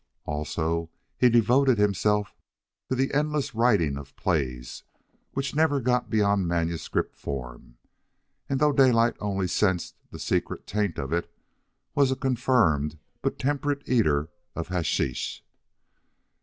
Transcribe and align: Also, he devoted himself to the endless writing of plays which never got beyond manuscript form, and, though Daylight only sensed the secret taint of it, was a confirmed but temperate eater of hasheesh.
Also, 0.25 0.89
he 1.15 1.29
devoted 1.29 1.77
himself 1.77 2.33
to 2.89 2.95
the 2.95 3.13
endless 3.13 3.53
writing 3.53 3.97
of 3.97 4.15
plays 4.15 4.81
which 5.33 5.53
never 5.53 5.79
got 5.79 6.09
beyond 6.09 6.47
manuscript 6.47 7.15
form, 7.15 7.77
and, 8.49 8.59
though 8.59 8.73
Daylight 8.73 9.15
only 9.19 9.47
sensed 9.47 9.93
the 10.09 10.17
secret 10.17 10.65
taint 10.65 10.97
of 10.97 11.13
it, 11.13 11.31
was 11.93 12.09
a 12.09 12.15
confirmed 12.15 12.97
but 13.21 13.37
temperate 13.37 13.87
eater 13.87 14.29
of 14.55 14.69
hasheesh. 14.69 15.43